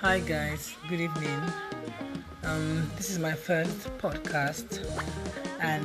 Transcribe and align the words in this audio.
Hi 0.00 0.20
guys, 0.20 0.76
good 0.88 1.00
evening. 1.00 1.42
Um, 2.44 2.88
this 2.96 3.10
is 3.10 3.18
my 3.18 3.32
first 3.32 3.90
podcast, 3.98 4.78
and 5.60 5.82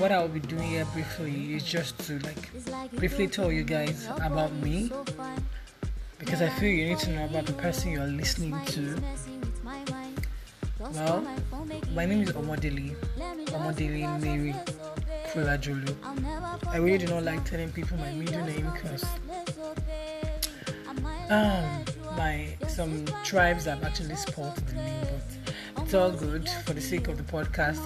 what 0.00 0.10
I'll 0.10 0.26
be 0.26 0.40
doing 0.40 0.64
here 0.64 0.84
briefly 0.86 1.54
is 1.54 1.62
just 1.62 1.96
to 2.06 2.18
like 2.26 2.90
briefly 2.96 3.28
tell 3.28 3.52
you 3.52 3.62
guys 3.62 4.08
about 4.20 4.52
me 4.54 4.90
because 6.18 6.42
I 6.42 6.48
feel 6.48 6.70
you 6.70 6.86
need 6.86 6.98
to 7.06 7.10
know 7.12 7.24
about 7.26 7.46
the 7.46 7.52
person 7.52 7.92
you're 7.92 8.04
listening 8.04 8.58
to. 8.74 9.00
Well, 10.80 11.24
my 11.94 12.06
name 12.06 12.22
is 12.22 12.32
Omodeli, 12.32 12.96
Omodeli 13.54 14.20
Mary 14.20 14.56
Fulajulu. 15.30 15.94
I 16.66 16.78
really 16.78 16.98
do 16.98 17.06
not 17.06 17.22
like 17.22 17.44
telling 17.44 17.70
people 17.70 17.96
my 17.96 18.10
middle 18.10 18.44
name 18.44 18.68
because 18.74 19.04
um, 21.30 21.84
my 22.16 22.48
some 22.68 23.04
tribes 23.24 23.64
have 23.64 23.82
actually 23.84 24.16
spoiled 24.16 24.56
the 24.56 24.74
name, 24.74 25.06
but 25.74 25.84
it's 25.84 25.94
all 25.94 26.10
good 26.10 26.48
for 26.64 26.72
the 26.72 26.80
sake 26.80 27.08
of 27.08 27.16
the 27.16 27.22
podcast. 27.24 27.80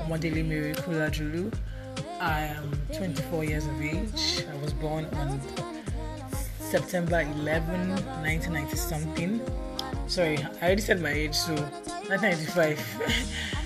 I'm 0.00 0.10
Omodeli 0.10 0.46
Mary 0.46 0.74
Fulajulu. 0.74 1.52
I 2.20 2.40
am 2.40 2.70
24 2.94 3.44
years 3.44 3.66
of 3.66 3.80
age. 3.80 4.44
I 4.50 4.62
was 4.62 4.72
born 4.72 5.06
on 5.14 5.40
September 6.58 7.20
11, 7.20 7.90
1990 8.22 8.76
something. 8.76 9.40
Sorry, 10.06 10.38
I 10.60 10.66
already 10.66 10.82
said 10.82 11.00
my 11.00 11.10
age, 11.10 11.34
so 11.34 11.54
1995. 11.54 12.78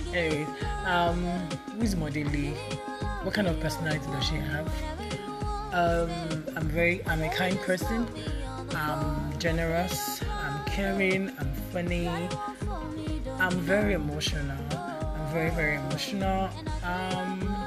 Anyways, 0.15 0.47
um, 0.87 1.25
who 1.77 1.83
is 1.83 1.95
Modeli? 1.95 2.55
What 3.25 3.35
kind 3.35 3.49
of 3.49 3.59
personality 3.61 4.07
does 4.07 4.25
she 4.25 4.37
have? 4.37 4.69
Um, 5.73 6.11
I'm 6.57 6.69
very, 6.69 7.05
I'm 7.07 7.23
a 7.23 7.29
kind 7.31 7.59
person. 7.59 8.07
I'm 8.73 9.39
generous. 9.39 10.23
I'm 10.31 10.65
caring. 10.65 11.31
I'm 11.39 11.53
funny. 11.73 12.09
I'm 13.39 13.59
very 13.61 13.95
emotional. 13.95 14.57
I'm 14.73 15.33
very, 15.33 15.51
very 15.51 15.77
emotional. 15.77 16.49
Um, 16.83 17.67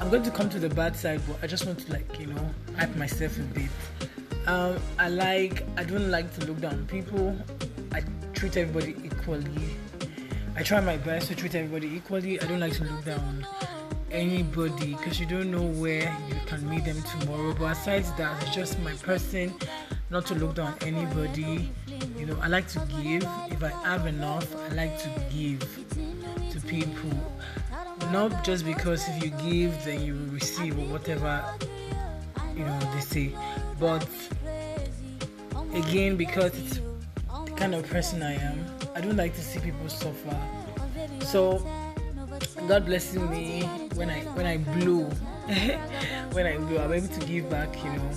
I'm 0.00 0.10
going 0.10 0.22
to 0.22 0.30
come 0.30 0.50
to 0.50 0.58
the 0.58 0.68
bad 0.68 0.96
side, 0.96 1.20
but 1.26 1.36
I 1.42 1.46
just 1.46 1.64
want 1.66 1.78
to 1.80 1.92
like 1.92 2.20
you 2.20 2.26
know 2.26 2.50
hype 2.76 2.94
myself 2.96 3.38
a 3.38 3.42
bit. 3.42 3.70
Um, 4.46 4.76
I 4.98 5.08
like 5.08 5.64
I 5.76 5.84
don't 5.84 6.10
like 6.10 6.32
to 6.38 6.46
look 6.46 6.60
down 6.60 6.74
on 6.74 6.86
people. 6.86 7.36
I 7.92 8.02
treat 8.34 8.56
everybody 8.56 8.94
equally. 9.02 9.68
I 10.56 10.62
try 10.62 10.80
my 10.80 10.96
best 10.98 11.28
to 11.28 11.34
treat 11.34 11.54
everybody 11.54 11.88
equally. 11.96 12.40
I 12.40 12.46
don't 12.46 12.60
like 12.60 12.74
to 12.74 12.84
look 12.84 13.04
down 13.04 13.46
anybody 14.14 14.94
because 14.94 15.18
you 15.20 15.26
don't 15.26 15.50
know 15.50 15.66
where 15.80 16.16
you 16.28 16.36
can 16.46 16.68
meet 16.68 16.84
them 16.84 17.02
tomorrow. 17.02 17.54
But 17.58 17.72
aside 17.72 18.04
that, 18.16 18.42
it's 18.42 18.54
just 18.54 18.78
my 18.80 18.92
person 18.94 19.52
not 20.10 20.26
to 20.26 20.34
look 20.34 20.54
down 20.54 20.74
anybody. 20.80 21.70
You 22.18 22.26
know, 22.26 22.38
I 22.40 22.48
like 22.48 22.68
to 22.68 22.78
give. 23.02 23.26
If 23.50 23.62
I 23.62 23.70
have 23.84 24.06
enough, 24.06 24.54
I 24.56 24.68
like 24.74 24.98
to 25.02 25.10
give 25.30 25.60
to 26.50 26.60
people 26.60 27.10
not 28.12 28.44
just 28.44 28.64
because 28.64 29.06
if 29.08 29.24
you 29.24 29.30
give 29.50 29.84
then 29.84 30.02
you 30.04 30.14
will 30.14 30.32
receive 30.32 30.78
or 30.78 30.84
whatever 30.86 31.42
you 32.56 32.64
know 32.64 32.78
they 32.94 33.00
say 33.00 33.32
but 33.80 34.06
again 35.74 36.16
because 36.16 36.56
it's 36.58 36.80
the 37.44 37.50
kind 37.56 37.74
of 37.74 37.88
person 37.88 38.22
i 38.22 38.34
am 38.34 38.64
i 38.94 39.00
don't 39.00 39.16
like 39.16 39.34
to 39.34 39.40
see 39.40 39.58
people 39.60 39.88
suffer 39.88 40.36
so 41.20 41.64
god 42.68 42.86
blessing 42.86 43.28
me 43.30 43.62
when 43.94 44.10
i 44.10 44.20
when 44.36 44.46
i 44.46 44.56
blow. 44.56 45.10
When 46.32 46.46
i 46.46 46.56
blow 46.56 46.82
i'm 46.82 46.92
able 46.92 47.08
to 47.08 47.26
give 47.26 47.50
back 47.50 47.70
you 47.84 47.90
know 47.92 48.10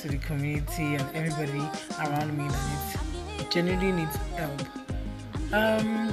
to 0.00 0.08
the 0.08 0.18
community 0.18 0.96
and 0.96 1.04
everybody 1.14 1.62
around 2.00 2.36
me 2.36 2.48
that 2.48 2.62
needs 2.68 3.54
genuinely 3.54 3.92
needs 3.92 4.16
help. 4.36 4.60
Um 5.52 6.12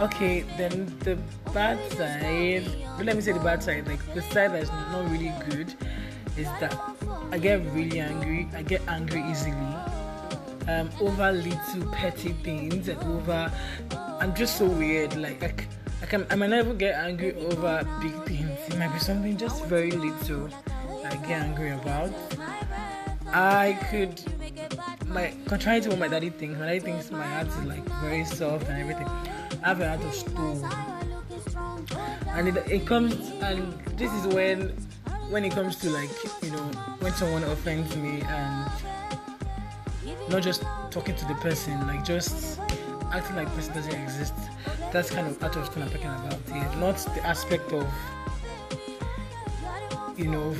okay 0.00 0.42
then 0.56 0.92
the 1.00 1.16
bad 1.52 1.78
side 1.92 2.66
let 3.02 3.14
me 3.16 3.22
say 3.22 3.32
the 3.32 3.40
bad 3.40 3.62
side 3.62 3.86
like 3.86 4.02
the 4.14 4.22
side 4.22 4.52
that's 4.52 4.70
not 4.70 5.08
really 5.10 5.32
good 5.48 5.72
is 6.36 6.46
that 6.58 6.74
i 7.30 7.38
get 7.38 7.62
really 7.72 8.00
angry 8.00 8.48
i 8.54 8.62
get 8.62 8.82
angry 8.88 9.22
easily 9.30 9.54
um 10.68 10.90
over 11.00 11.32
little 11.32 11.92
petty 11.92 12.32
things 12.42 12.88
and 12.88 12.98
over 13.04 13.52
i'm 14.20 14.34
just 14.34 14.56
so 14.56 14.66
weird 14.66 15.16
like 15.16 15.42
i, 15.42 15.54
I 16.02 16.06
can 16.06 16.26
i 16.30 16.34
might 16.34 16.50
never 16.50 16.74
get 16.74 16.94
angry 16.94 17.34
over 17.34 17.86
big 18.00 18.14
things. 18.24 18.58
It 18.68 18.78
might 18.78 18.92
be 18.92 18.98
something 18.98 19.36
just 19.36 19.64
very 19.66 19.90
little 19.90 20.48
i 21.04 21.16
get 21.16 21.42
angry 21.42 21.70
about. 21.70 22.10
I 23.28 23.78
could 23.90 24.22
my 25.08 25.34
contrary 25.46 25.80
to 25.82 25.90
what 25.90 25.98
my 25.98 26.08
daddy 26.08 26.30
thinks 26.30 26.58
my 26.58 26.66
daddy 26.66 26.80
thinks 26.80 27.10
my 27.10 27.26
heart 27.26 27.48
is 27.48 27.64
like 27.64 27.84
very 28.00 28.24
soft 28.24 28.68
and 28.68 28.78
everything. 28.80 29.08
I 29.62 29.68
have 29.68 29.80
a 29.80 29.88
heart 29.88 30.04
of 30.04 30.14
stone. 30.14 30.94
And 32.28 32.48
it, 32.48 32.56
it 32.70 32.86
comes, 32.86 33.14
and 33.40 33.72
this 33.96 34.12
is 34.12 34.26
when, 34.34 34.68
when 35.30 35.44
it 35.44 35.52
comes 35.52 35.76
to 35.76 35.90
like, 35.90 36.10
you 36.42 36.50
know, 36.50 36.64
when 37.00 37.12
someone 37.12 37.44
offends 37.44 37.96
me 37.96 38.22
and 38.22 38.70
not 40.28 40.42
just 40.42 40.62
talking 40.90 41.14
to 41.16 41.24
the 41.26 41.34
person, 41.36 41.86
like 41.86 42.04
just 42.04 42.60
acting 43.12 43.36
like 43.36 43.48
person 43.54 43.74
doesn't 43.74 43.94
exist. 43.94 44.34
That's 44.92 45.10
kind 45.10 45.26
of 45.26 45.40
heart 45.40 45.56
of 45.56 45.66
stone 45.66 45.82
I'm 45.84 45.90
talking 45.90 46.06
about 46.06 46.38
here. 46.52 46.78
Not 46.78 46.96
the 47.14 47.26
aspect 47.26 47.72
of, 47.72 47.86
you 50.16 50.26
know, 50.26 50.54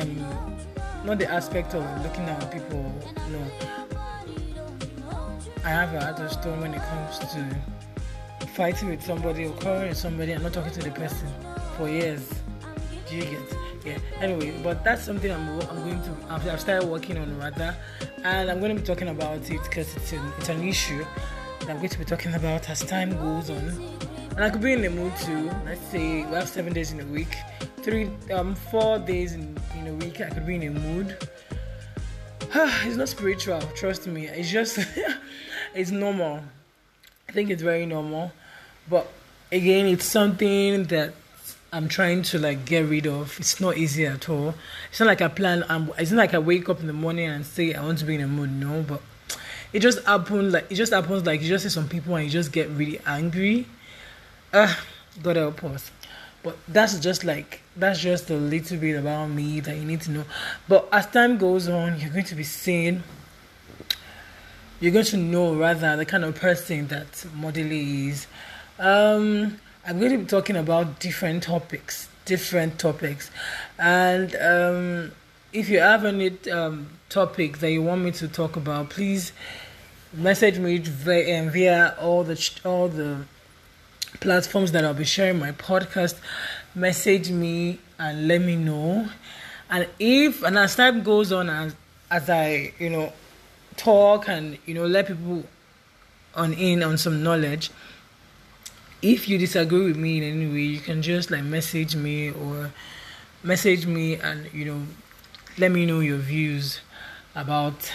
um, 0.00 0.56
not 1.04 1.18
the 1.18 1.30
aspect 1.30 1.74
of 1.74 1.84
looking 2.02 2.24
at 2.24 2.50
people. 2.52 2.82
No. 3.30 3.40
I 5.64 5.70
have 5.70 5.94
a 5.94 6.28
stone 6.30 6.60
when 6.60 6.74
it 6.74 6.82
comes 6.82 7.18
to 7.18 8.46
fighting 8.48 8.90
with 8.90 9.02
somebody 9.02 9.46
or 9.46 9.50
quarreling 9.52 9.88
with 9.88 9.98
somebody 9.98 10.32
and 10.32 10.42
not 10.42 10.52
talking 10.52 10.72
to 10.72 10.82
the 10.82 10.90
person 10.90 11.28
for 11.76 11.88
years. 11.88 12.28
Do 13.08 13.16
you 13.16 13.24
get? 13.24 13.63
Yeah. 13.84 13.98
Anyway, 14.20 14.54
but 14.62 14.82
that's 14.82 15.04
something 15.04 15.30
I'm, 15.30 15.60
I'm 15.60 15.82
going 15.84 16.02
to 16.02 16.16
I've 16.30 16.60
started 16.60 16.88
working 16.88 17.18
on 17.18 17.38
rather, 17.38 17.76
and 18.22 18.50
I'm 18.50 18.58
going 18.58 18.74
to 18.74 18.80
be 18.80 18.86
talking 18.86 19.08
about 19.08 19.50
it 19.50 19.62
because 19.62 19.94
it's 19.96 20.12
an 20.12 20.32
it's 20.38 20.48
an 20.48 20.66
issue 20.66 21.04
that 21.60 21.70
I'm 21.70 21.76
going 21.76 21.90
to 21.90 21.98
be 21.98 22.04
talking 22.04 22.32
about 22.34 22.68
as 22.70 22.80
time 22.80 23.10
goes 23.10 23.50
on. 23.50 23.68
And 24.36 24.42
I 24.42 24.50
could 24.50 24.62
be 24.62 24.72
in 24.72 24.80
the 24.80 24.88
mood 24.88 25.12
too. 25.18 25.50
Let's 25.66 25.86
say 25.88 26.24
we 26.24 26.34
have 26.34 26.48
seven 26.48 26.72
days 26.72 26.92
in 26.92 27.00
a 27.00 27.04
week, 27.04 27.36
three 27.82 28.08
um 28.32 28.54
four 28.54 28.98
days 28.98 29.34
in, 29.34 29.56
in 29.78 29.86
a 29.88 29.92
week. 29.92 30.20
I 30.22 30.30
could 30.30 30.46
be 30.46 30.54
in 30.54 30.62
a 30.62 30.70
mood. 30.70 31.16
it's 32.54 32.96
not 32.96 33.08
spiritual, 33.08 33.60
trust 33.74 34.06
me. 34.06 34.28
It's 34.28 34.50
just 34.50 34.78
it's 35.74 35.90
normal. 35.90 36.40
I 37.28 37.32
think 37.32 37.50
it's 37.50 37.62
very 37.62 37.84
normal. 37.84 38.32
But 38.88 39.12
again, 39.52 39.86
it's 39.86 40.06
something 40.06 40.84
that 40.84 41.12
I'm 41.74 41.88
trying 41.88 42.22
to 42.22 42.38
like 42.38 42.64
get 42.64 42.88
rid 42.88 43.08
of. 43.08 43.36
It's 43.40 43.60
not 43.60 43.76
easy 43.76 44.06
at 44.06 44.28
all. 44.28 44.54
It's 44.90 45.00
not 45.00 45.06
like 45.06 45.20
I 45.20 45.26
plan. 45.26 45.64
I'm, 45.68 45.90
it's 45.98 46.12
not 46.12 46.18
like 46.18 46.32
I 46.32 46.38
wake 46.38 46.68
up 46.68 46.78
in 46.78 46.86
the 46.86 46.92
morning 46.92 47.28
and 47.28 47.44
say 47.44 47.74
I 47.74 47.82
want 47.82 47.98
to 47.98 48.04
be 48.04 48.14
in 48.14 48.20
a 48.20 48.28
mood. 48.28 48.52
No, 48.52 48.82
but 48.82 49.02
it 49.72 49.80
just 49.80 50.04
happens 50.04 50.54
like 50.54 50.70
it 50.70 50.76
just 50.76 50.92
happens 50.92 51.26
like 51.26 51.42
you 51.42 51.48
just 51.48 51.64
see 51.64 51.70
some 51.70 51.88
people 51.88 52.14
and 52.14 52.26
you 52.26 52.30
just 52.30 52.52
get 52.52 52.70
really 52.70 53.00
angry. 53.04 53.66
Ah, 54.52 54.78
uh, 54.78 55.20
God 55.20 55.34
help 55.34 55.64
us. 55.64 55.90
But 56.44 56.58
that's 56.68 57.00
just 57.00 57.24
like 57.24 57.62
that's 57.74 57.98
just 57.98 58.30
a 58.30 58.36
little 58.36 58.78
bit 58.78 58.96
about 58.96 59.30
me 59.30 59.58
that 59.58 59.76
you 59.76 59.84
need 59.84 60.02
to 60.02 60.12
know. 60.12 60.24
But 60.68 60.88
as 60.92 61.08
time 61.08 61.38
goes 61.38 61.68
on, 61.68 61.98
you're 61.98 62.10
going 62.10 62.24
to 62.26 62.36
be 62.36 62.44
seeing 62.44 63.02
you're 64.78 64.92
going 64.92 65.06
to 65.06 65.16
know 65.16 65.56
rather 65.56 65.96
the 65.96 66.06
kind 66.06 66.22
of 66.24 66.36
person 66.36 66.86
that 66.86 67.10
Modeli 67.36 68.10
is. 68.10 68.28
Um, 68.78 69.58
I'm 69.86 69.98
going 69.98 70.12
to 70.12 70.18
be 70.18 70.24
talking 70.24 70.56
about 70.56 70.98
different 70.98 71.42
topics, 71.42 72.08
different 72.24 72.78
topics, 72.78 73.30
and 73.78 74.34
um, 74.36 75.12
if 75.52 75.68
you 75.68 75.78
have 75.78 76.06
any 76.06 76.38
um, 76.50 76.88
topic 77.10 77.58
that 77.58 77.70
you 77.70 77.82
want 77.82 78.02
me 78.02 78.10
to 78.12 78.26
talk 78.26 78.56
about, 78.56 78.88
please 78.88 79.32
message 80.14 80.58
me 80.58 80.78
via, 80.78 81.50
via 81.50 81.96
all 82.00 82.24
the 82.24 82.50
all 82.64 82.88
the 82.88 83.26
platforms 84.20 84.72
that 84.72 84.86
I'll 84.86 84.94
be 84.94 85.04
sharing 85.04 85.38
my 85.38 85.52
podcast. 85.52 86.18
Message 86.74 87.30
me 87.30 87.78
and 87.98 88.26
let 88.26 88.40
me 88.40 88.56
know. 88.56 89.10
And 89.68 89.86
if 89.98 90.42
and 90.44 90.56
as 90.56 90.76
time 90.76 91.02
goes 91.02 91.30
on, 91.30 91.50
as 91.50 91.76
as 92.10 92.30
I 92.30 92.72
you 92.78 92.88
know 92.88 93.12
talk 93.76 94.30
and 94.30 94.56
you 94.64 94.72
know 94.72 94.86
let 94.86 95.08
people 95.08 95.44
on 96.34 96.54
in 96.54 96.82
on 96.82 96.96
some 96.96 97.22
knowledge 97.22 97.70
if 99.04 99.28
you 99.28 99.36
disagree 99.36 99.84
with 99.84 99.98
me 99.98 100.16
in 100.16 100.24
any 100.24 100.46
way, 100.46 100.62
you 100.62 100.80
can 100.80 101.02
just 101.02 101.30
like 101.30 101.44
message 101.44 101.94
me 101.94 102.30
or 102.30 102.72
message 103.42 103.86
me 103.86 104.16
and 104.16 104.50
you 104.54 104.64
know 104.64 104.82
let 105.58 105.70
me 105.70 105.84
know 105.84 106.00
your 106.00 106.16
views 106.16 106.80
about 107.34 107.92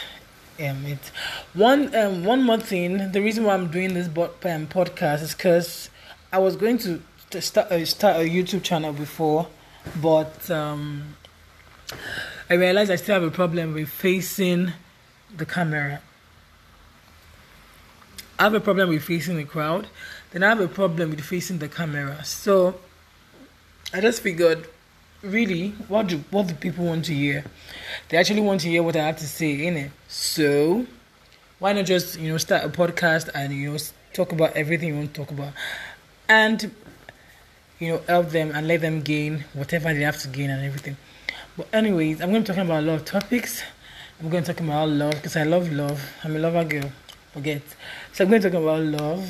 um, 0.59 0.85
it. 0.85 1.11
One 1.56 1.94
um, 1.95 2.23
one 2.23 2.44
more 2.44 2.59
thing. 2.59 3.11
The 3.11 3.21
reason 3.21 3.44
why 3.44 3.56
I'm 3.56 3.71
doing 3.71 3.95
this 3.95 4.07
bo- 4.07 4.35
um, 4.44 4.67
podcast 4.67 5.23
is 5.23 5.33
because 5.33 5.89
I 6.31 6.38
was 6.38 6.56
going 6.56 6.77
to, 6.79 7.01
start 7.41 7.71
uh, 7.71 7.83
start 7.85 8.17
a 8.17 8.29
YouTube 8.29 8.62
channel 8.62 8.94
before, 8.94 9.47
but 10.00 10.51
um, 10.51 11.15
I 12.51 12.53
realized 12.53 12.91
I 12.91 12.97
still 12.97 13.15
have 13.15 13.23
a 13.23 13.31
problem 13.31 13.73
with 13.73 13.89
facing 13.89 14.73
the 15.35 15.45
camera. 15.47 16.01
I 18.38 18.44
have 18.44 18.53
a 18.53 18.62
problem 18.62 18.89
with 18.89 19.03
facing 19.03 19.35
the 19.35 19.44
crowd, 19.44 19.88
then 20.31 20.43
I 20.43 20.49
have 20.49 20.59
a 20.59 20.67
problem 20.67 21.09
with 21.11 21.21
facing 21.21 21.57
the 21.59 21.67
camera. 21.67 22.23
So 22.23 22.79
I 23.93 24.01
just 24.01 24.21
figured, 24.21 24.67
really, 25.21 25.69
what 25.87 26.07
do 26.07 26.23
what 26.29 26.47
do 26.47 26.53
people 26.53 26.85
want 26.85 27.05
to 27.05 27.13
hear? 27.13 27.43
They 28.09 28.17
actually 28.17 28.41
want 28.41 28.61
to 28.61 28.69
hear 28.69 28.83
what 28.83 28.95
I 28.95 29.05
have 29.07 29.17
to 29.17 29.27
say, 29.27 29.57
innit? 29.57 29.91
So 30.07 30.85
why 31.57 31.73
not 31.73 31.85
just 31.85 32.19
you 32.19 32.29
know 32.31 32.37
start 32.37 32.63
a 32.63 32.69
podcast 32.69 33.29
and 33.33 33.53
you 33.53 33.71
know 33.71 33.77
talk 34.13 34.31
about 34.31 34.55
everything 34.55 34.89
you 34.89 34.95
want 34.95 35.13
to 35.13 35.21
talk 35.21 35.31
about, 35.31 35.53
and 36.27 36.71
you 37.79 37.89
know 37.89 38.01
help 38.07 38.29
them 38.29 38.51
and 38.53 38.67
let 38.67 38.81
them 38.81 39.01
gain 39.01 39.45
whatever 39.53 39.93
they 39.93 40.01
have 40.01 40.19
to 40.19 40.27
gain 40.27 40.49
and 40.49 40.63
everything. 40.63 40.97
But 41.57 41.67
anyways, 41.73 42.21
I'm 42.21 42.31
going 42.31 42.43
to 42.43 42.51
be 42.51 42.55
talking 42.55 42.69
about 42.69 42.83
a 42.83 42.85
lot 42.85 42.93
of 42.95 43.05
topics. 43.05 43.63
I'm 44.21 44.29
going 44.29 44.43
to 44.43 44.53
talk 44.53 44.61
about 44.61 44.89
love 44.89 45.15
because 45.15 45.35
I 45.35 45.43
love 45.43 45.71
love. 45.71 46.01
I'm 46.23 46.35
a 46.35 46.39
lover 46.39 46.63
girl. 46.63 46.91
Forget. 47.33 47.61
So 48.13 48.23
I'm 48.23 48.29
going 48.29 48.41
to 48.41 48.49
talk 48.49 48.61
about 48.61 48.81
love. 48.81 49.27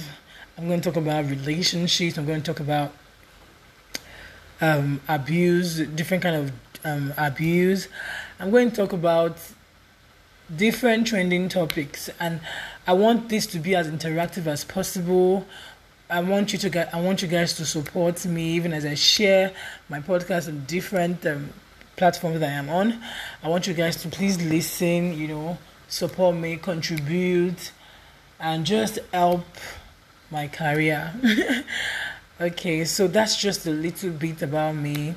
I'm 0.60 0.68
going 0.68 0.82
to 0.82 0.90
talk 0.92 1.02
about 1.02 1.24
relationships. 1.30 2.18
I'm 2.18 2.26
going 2.26 2.42
to 2.42 2.54
talk 2.54 2.60
about 2.60 2.92
um, 4.60 5.00
abuse, 5.08 5.80
different 5.80 6.22
kind 6.22 6.36
of 6.36 6.52
um, 6.84 7.14
abuse. 7.18 7.88
I'm 8.42 8.52
going 8.52 8.70
to 8.70 8.76
talk 8.76 8.92
about 8.92 9.38
different 10.54 11.08
trending 11.08 11.48
topics, 11.48 12.10
and 12.20 12.42
I 12.86 12.92
want 12.92 13.30
this 13.30 13.48
to 13.48 13.60
be 13.60 13.74
as 13.74 13.88
interactive 13.88 14.48
as 14.48 14.66
possible. 14.66 15.48
I 16.10 16.20
want 16.20 16.52
you 16.52 16.60
to 16.60 16.70
get, 16.70 16.94
I 16.94 17.00
want 17.00 17.22
you 17.22 17.30
guys 17.30 17.54
to 17.54 17.66
support 17.66 18.26
me 18.26 18.44
even 18.50 18.74
as 18.74 18.84
I 18.86 18.96
share 18.96 19.54
my 19.88 20.02
podcast 20.02 20.50
on 20.50 20.66
different 20.66 21.26
um, 21.26 21.52
platforms 21.96 22.42
that 22.42 22.50
I 22.50 22.54
am 22.54 22.70
on. 22.70 23.02
I 23.42 23.48
want 23.48 23.66
you 23.66 23.74
guys 23.74 23.96
to 24.02 24.10
please 24.10 24.44
listen, 24.44 25.18
you 25.18 25.30
know, 25.30 25.58
support 25.88 26.36
me, 26.36 26.58
contribute, 26.58 27.72
and 28.42 28.66
just 28.66 29.00
help 29.14 29.46
my 30.32 30.48
career. 30.48 31.14
okay, 32.42 32.86
so 32.86 33.08
that's 33.08 33.36
just 33.40 33.66
a 33.66 33.72
little 33.72 34.12
bit 34.12 34.42
about 34.42 34.76
me 34.76 35.16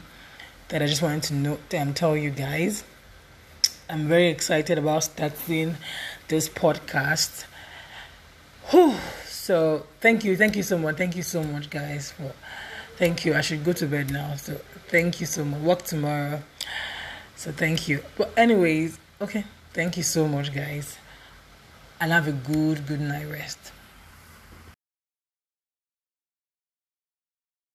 that 0.69 0.82
I 0.82 0.87
just 0.87 1.03
wanted 1.03 1.23
to 1.25 1.35
know 1.35 1.59
and 1.73 1.94
tell 1.94 2.17
you 2.17 2.31
guys. 2.31 2.85
I'm 3.91 4.09
very 4.09 4.29
excited 4.29 4.79
about 4.79 5.05
starting 5.05 5.76
this 6.29 6.49
podcast. 6.49 7.44
Whew. 8.70 8.94
So 9.26 9.87
thank 10.00 10.25
you, 10.25 10.37
thank 10.37 10.56
you 10.56 10.62
so 10.62 10.79
much, 10.79 10.97
thank 10.97 11.17
you 11.17 11.23
so 11.23 11.43
much, 11.43 11.69
guys. 11.69 12.12
For 12.12 12.32
thank 12.97 13.25
you. 13.25 13.35
I 13.35 13.41
should 13.41 13.65
go 13.65 13.73
to 13.75 13.87
bed 13.87 14.11
now. 14.11 14.37
So 14.37 14.61
thank 14.88 15.20
you 15.20 15.26
so 15.26 15.44
much. 15.44 15.61
Work 15.61 15.82
tomorrow. 15.82 16.43
So 17.37 17.53
thank 17.53 17.88
you. 17.88 18.03
But 18.17 18.32
anyways, 18.37 18.99
okay. 19.20 19.44
Thank 19.75 19.97
you 19.97 20.03
so 20.03 20.29
much, 20.29 20.55
guys, 20.55 20.99
and 21.99 22.12
have 22.12 22.29
a 22.29 22.32
good 22.32 22.87
good 22.87 23.00
night 23.00 23.29
rest. 23.31 23.73